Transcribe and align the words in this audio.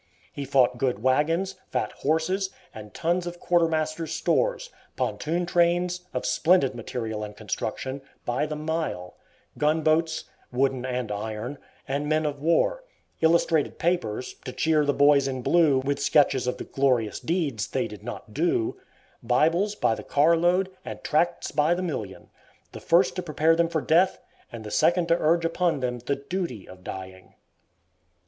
He 0.33 0.45
fought 0.45 0.79
good 0.79 1.03
wagons, 1.03 1.57
fat 1.69 1.91
horses, 1.91 2.49
and 2.73 2.91
tons 2.91 3.27
of 3.27 3.39
quartermaster's 3.39 4.11
stores; 4.11 4.71
pontoon 4.95 5.45
trains, 5.45 6.07
of 6.11 6.25
splendid 6.25 6.73
material 6.73 7.23
and 7.23 7.37
construction, 7.37 8.01
by 8.25 8.47
the 8.47 8.55
mile; 8.55 9.15
gunboats, 9.59 10.23
wooden 10.51 10.87
and 10.87 11.11
iron, 11.11 11.59
and 11.87 12.09
men 12.09 12.25
of 12.25 12.41
war; 12.41 12.83
illustrated 13.21 13.77
papers, 13.77 14.33
to 14.43 14.51
cheer 14.51 14.85
the 14.85 14.91
"Boys 14.95 15.27
in 15.27 15.43
Blue" 15.43 15.77
with 15.81 15.99
sketches 15.99 16.47
of 16.47 16.57
the 16.57 16.63
glorious 16.63 17.19
deeds 17.19 17.67
they 17.67 17.87
did 17.87 18.01
not 18.03 18.33
do; 18.33 18.79
Bibles 19.21 19.75
by 19.75 19.93
the 19.93 20.01
car 20.01 20.35
load, 20.35 20.71
and 20.83 21.03
tracts 21.03 21.51
by 21.51 21.75
the 21.75 21.83
million, 21.83 22.31
the 22.71 22.79
first 22.79 23.15
to 23.17 23.21
prepare 23.21 23.55
them 23.55 23.69
for 23.69 23.81
death, 23.81 24.17
and 24.51 24.63
the 24.63 24.71
second 24.71 25.09
to 25.09 25.19
urge 25.19 25.45
upon 25.45 25.79
them 25.79 25.99
the 25.99 26.15
duty 26.15 26.67
of 26.67 26.83
dying. 26.83 27.35